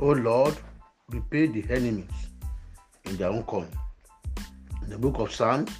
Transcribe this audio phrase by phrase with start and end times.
[0.00, 0.56] O Lord,
[1.10, 2.28] repay the enemies
[3.06, 3.66] in their own coin.
[4.84, 5.72] In the book of Psalms,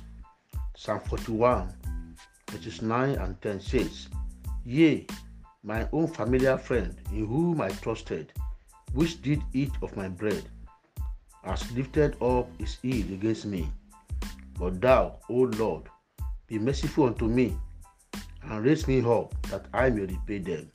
[0.74, 1.72] Psalm 41,
[2.50, 4.08] verses 9 and 10 says,
[4.64, 5.06] Yea,
[5.62, 8.32] my own familiar friend, in whom I trusted,
[8.92, 10.42] which did eat of my bread,
[11.44, 13.70] has lifted up his heel against me.
[14.58, 15.84] But thou, O Lord,
[16.48, 17.56] be merciful unto me,
[18.42, 20.68] and raise me up that I may repay them.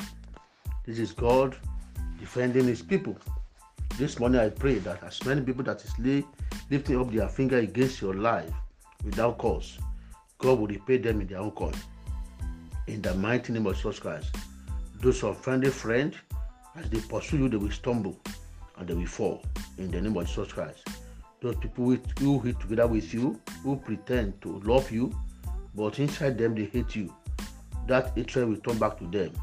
[0.86, 1.58] This is God
[2.24, 3.18] defending his people.
[3.98, 5.92] This morning I pray that as many people that is
[6.70, 8.50] lifting up their finger against your life
[9.04, 9.78] without cause,
[10.38, 11.74] God will repay them in their own coin.
[12.88, 14.34] In the mighty name of Jesus Christ.
[15.02, 16.16] Those offended friends,
[16.78, 18.18] as they pursue you, they will stumble
[18.78, 19.44] and they will fall.
[19.78, 20.88] In the name of Jesus Christ.
[21.42, 25.14] Those people who hit together with you, who pretend to love you,
[25.76, 27.14] but inside them they hate you.
[27.88, 29.34] That hatred will turn back to them.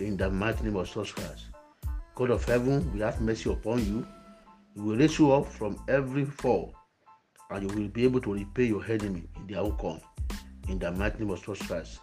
[0.00, 1.44] In the mighty name of Jesus Christ.
[2.20, 4.06] God of heaven will have mercy upon you.
[4.74, 6.74] He will raise you up from every fall,
[7.48, 10.02] and you will be able to repay your enemy in their outcome.
[10.68, 11.98] In the mighty name of Jesus Christ.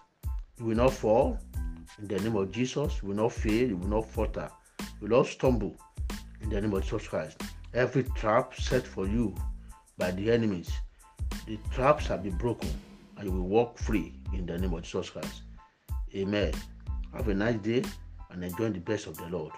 [0.57, 1.38] You will not fall.
[1.99, 3.69] In the name of Jesus, you will not fail.
[3.69, 4.49] You will not falter.
[4.79, 5.77] You will not stumble.
[6.41, 7.39] In the name of Jesus Christ.
[7.75, 9.35] Every trap set for you
[9.99, 10.71] by the enemies,
[11.45, 12.71] the traps shall be broken,
[13.17, 15.43] and you will walk free in the name of Jesus Christ.
[16.15, 16.55] Amen.
[17.13, 17.83] Have a nice day
[18.31, 19.53] and enjoy the best of the Lord.